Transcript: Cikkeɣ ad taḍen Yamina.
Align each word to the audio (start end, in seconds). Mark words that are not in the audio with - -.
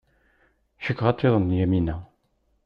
Cikkeɣ 0.83 1.07
ad 1.07 1.17
taḍen 1.19 1.55
Yamina. 1.57 1.95